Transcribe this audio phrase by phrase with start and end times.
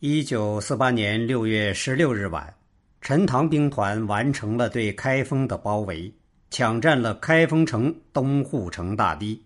[0.00, 2.54] 一九四八年六月十六日晚，
[3.00, 6.14] 陈塘兵团完成了对开封的包围，
[6.50, 9.42] 抢占了开封城东护城大堤。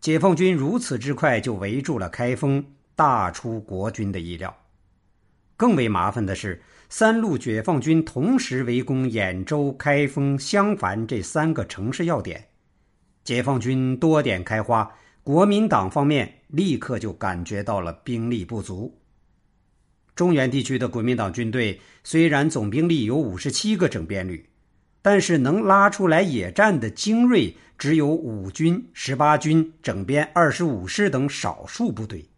[0.00, 4.56] 解放军如此之快就围住了开封，大出国军的意料。
[5.56, 12.46] 更为麻烦的是，三路解放军同时围攻兖州、开封、襄樊这三个城市要点，
[13.24, 14.88] 解放军多点开花，
[15.24, 18.96] 国民党方面立刻就感觉到了兵力不足。
[20.14, 24.48] 中原地区的国民党军队虽然总兵力有五十七个整编旅，
[25.02, 32.28] 但是能拉出来野战的精锐只有五军、十八军、整编二十五师等少数部队，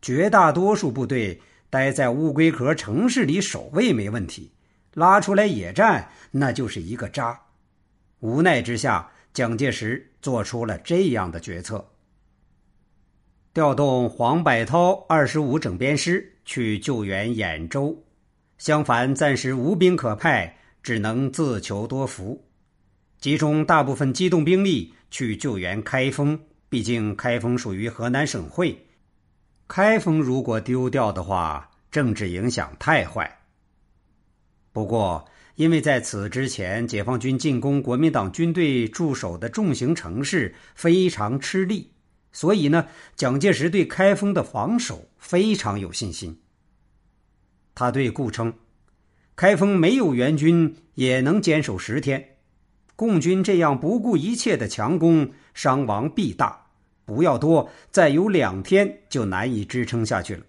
[0.00, 1.40] 绝大多数部队。
[1.70, 4.50] 待在乌龟壳城市里守卫没问题，
[4.94, 7.38] 拉出来野战那就是一个渣。
[8.20, 11.86] 无奈之下，蒋介石做出了这样的决策：
[13.52, 17.94] 调动黄百韬二十五整编师去救援兖州，
[18.56, 22.42] 襄樊暂时无兵可派，只能自求多福；
[23.20, 26.40] 集中大部分机动兵力去救援开封，
[26.70, 28.86] 毕竟开封属于河南省会。
[29.66, 33.40] 开封如果丢掉的话，政治影响太坏。
[34.72, 41.90] 不过，因为在此之前，解放军进攻国民党军队驻守的重型城市非常吃力，
[42.32, 46.40] 所以呢，蒋介石对开封的防守非常有信心。
[47.74, 48.52] 他对顾称
[49.36, 52.36] ：“开封没有援军也能坚守十天，
[52.96, 56.66] 共军这样不顾一切的强攻，伤亡必大。”
[57.08, 60.44] 不要多，再有两天就难以支撑下去了。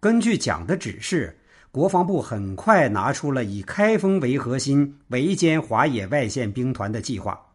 [0.00, 1.38] 根据蒋的指示，
[1.70, 7.51] 国防部很快拿出了以开封为核心围歼华野外线兵团的计划，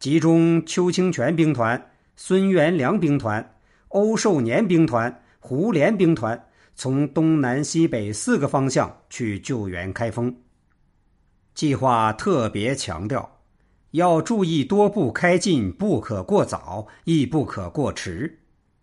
[0.00, 3.56] 集中邱清泉兵团、孙元良兵团、
[3.88, 6.42] 欧寿年兵团、胡琏兵团，
[6.74, 10.34] 从东南西北四个方向去救援开封。
[11.52, 13.40] 计划特别强调。
[13.90, 18.38] 要注意多步开进，不可过早，亦不可过迟。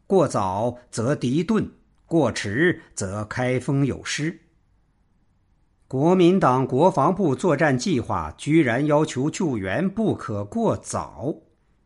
[0.06, 1.72] 过早则敌钝，
[2.06, 4.38] 过迟则开封有失。
[5.88, 11.34] 国民党国防部作战计划居然要求救援不可过早，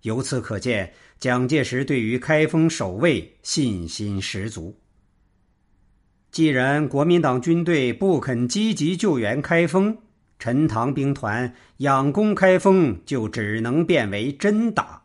[0.02, 4.76] 由此可见，蒋介石对于开封守卫信心十足。
[6.32, 9.96] 既然国民党军队不肯积极救援开封，
[10.40, 15.04] 陈塘兵团仰攻开封，就只能变为真打。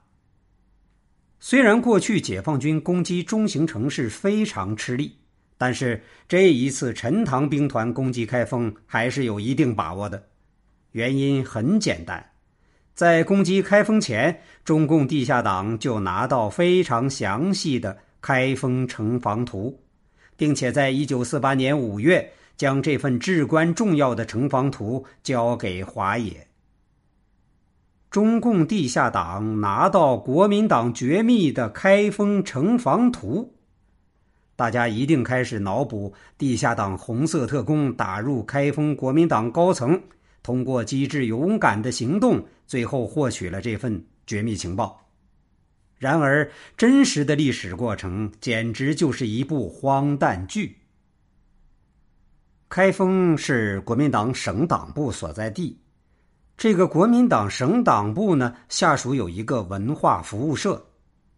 [1.38, 5.18] 虽然过去解放军攻击中型城市非常吃力，
[5.58, 10.22] 但是这一次陈塘兵团攻击开封还是有一定把握的。
[10.92, 12.32] 原因很简单，
[12.94, 19.80] 在攻击开封前，中共地下党就拿到非常详细的开封城防图，
[20.36, 22.32] 并且在一九四八年五月。
[22.56, 26.46] 将这份至关重要的城防图交给华野。
[28.10, 33.55] 中共地下党拿到国民党绝密的开封城防图，
[34.56, 40.00] 大家一定开始脑补地下党红色特工打入开封国民党高层，
[40.42, 44.98] 通过机智勇敢的行动，最后获取了这份绝密情报。
[45.98, 50.76] 然而，真实的历史过程简直就是一部荒诞剧。
[52.68, 55.78] 开封是国民党省党部所在地，
[56.56, 60.84] 这个国民党省党部呢，下属有一个文化服务社，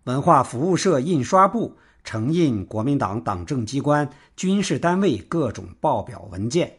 [0.04, 6.78] 文化服务社印刷部承印国民党党政机关、军事单位各种报表文件。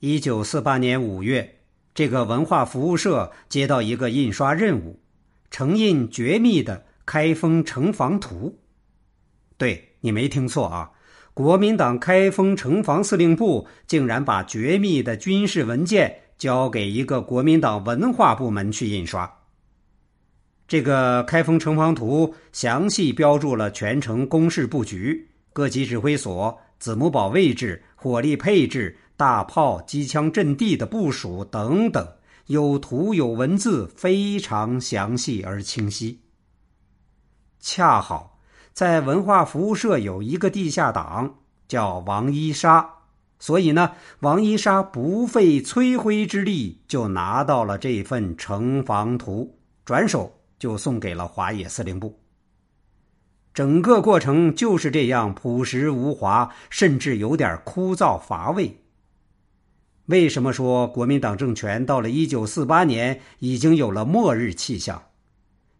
[0.00, 1.60] 一九四八年五月，
[1.94, 5.00] 这个文化服务社接到一个印刷任务，
[5.50, 8.58] 承印绝密的开封城防图。
[9.56, 10.92] 对你没听错啊！
[11.34, 19.37] 国民党开封城防司令部竟然把绝密的军事文件交给一个国民党文化部门去印刷。
[20.68, 32.06] 这个开封城防图详细标注了全城工事布局、各级指挥所、子母堡位置、火力配置、大炮、机枪阵地的部署等等，
[32.46, 36.20] 有图有文字，非常详细而清晰。
[37.58, 38.38] 恰好。
[38.74, 42.88] 在文化服务社有一个地下党叫王一沙，
[43.40, 43.90] 所以呢，
[44.20, 52.18] 王一沙不费吹灰之力就拿到了这份城防图，转手就送给了华野司令部。
[53.54, 58.82] 整个过程就是这样朴实无华，甚至有点枯燥乏味。
[60.06, 65.02] 为什么说国民党政权到了一九四八年已经有了末日气象？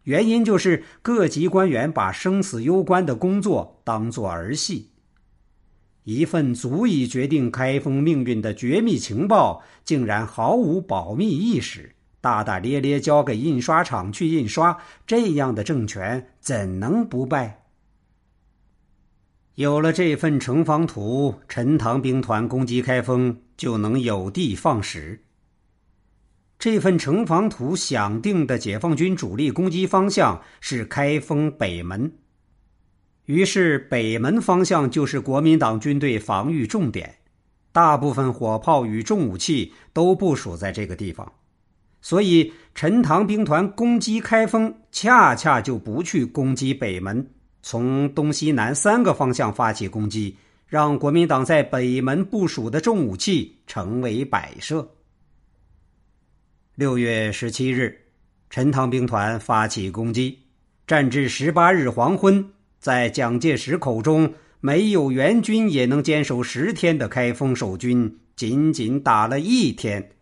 [0.04, 4.90] 原因就是各级官员把生死攸关的工作当作儿戏。
[6.04, 17.64] 一份足以决定开封命运的绝密情报，竟然毫无保密意识，大大咧咧交给印刷厂去印刷，这样的政权怎能不败？
[19.54, 25.24] 有了这份城防图，陈塘兵团攻击开封就能有的放矢。
[26.58, 32.12] 这份城防图想定的解放军主力攻击方向是开封北门，
[33.26, 37.18] 于是北门方向就是国民党军队防御重点，
[37.70, 41.32] 大部分火炮与重武器都部署在这个地方，
[42.00, 47.28] 所以陈塘兵团攻击开封，恰恰就不去攻击北门，
[47.62, 50.36] 从东西南三个方向发起攻击，
[50.66, 54.88] 让国民党在北门部署的重武器成为摆设。
[56.76, 58.00] 六月十七日，
[58.48, 60.38] 陈塘兵团发起攻击，
[60.86, 62.48] 战至十八日黄昏，
[62.78, 70.12] 在蒋介石口中没有援军也能坚守十天的开封守军，仅仅打了一天，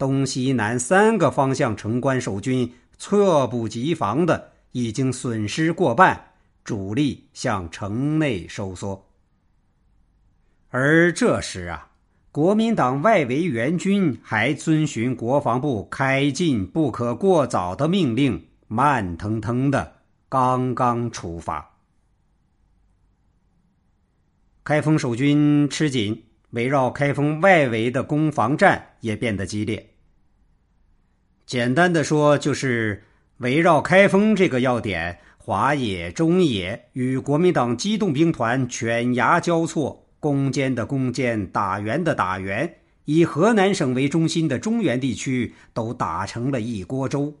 [0.00, 6.32] 东西南三个方向城关守军猝不及防的已经损失过半，
[6.64, 9.06] 主力向城内收缩。
[10.70, 11.86] 而这时啊。
[12.32, 19.96] 国民党外围援军还遵循国防部开进不可过早的命令，慢腾腾的
[20.28, 21.78] 刚刚出发。
[24.62, 29.90] 开封守军吃紧，围绕开封外围的攻防战也变得激烈。
[31.46, 33.04] 简单的说，就是
[33.38, 40.06] 围绕开封这个要点，华野、中野与国民党机动兵团犬牙交错。
[40.20, 42.74] 攻坚的攻坚，打援的打援，
[43.06, 47.38] 以河南省为中心的中原地区都打成了一锅粥。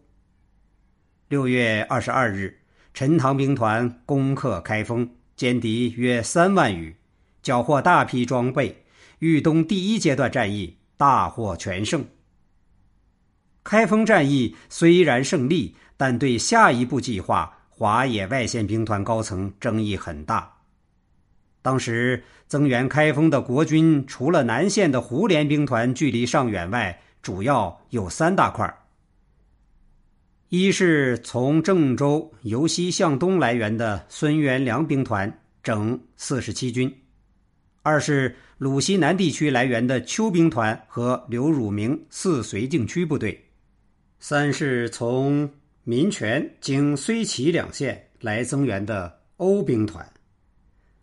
[1.28, 2.60] 六月二十二日，
[2.94, 6.96] 陈塘兵团攻克开封，歼敌约三万余，
[7.42, 8.82] 缴获大批装备，
[9.20, 12.04] 豫东第一阶段战役大获全胜。
[13.62, 20.52] 开封战役虽然胜利，但对下一步计划，华野外线兵团高层争议很大。
[21.62, 28.74] 当时增援开封的国军，除了南线的胡联兵团距离尚远外，主要有三大块
[30.48, 35.30] 一是从郑州由西向东来援的孙元良兵团
[35.62, 36.90] 整四十七军；
[37.82, 43.34] 二是鲁西南地区来源的邱兵团和刘汝明四绥靖区部队；
[44.18, 45.50] 三是从
[45.82, 50.06] 民权经睢齐两县来增援的欧兵团。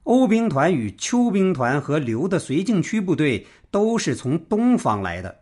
[0.04, 5.40] 欧兵团与邱兵团和刘的绥靖区部队都是从东方来的，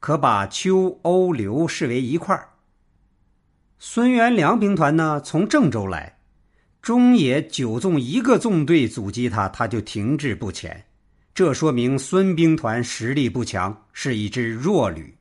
[0.00, 2.50] 可把邱、欧、刘视为一块儿。
[3.78, 6.18] 孙元良兵团呢，从郑州来，
[6.82, 10.84] 中野九纵一个纵队阻击他，他就停滞不前，
[11.34, 15.12] 这说明孙兵团实力不强，是一支弱旅。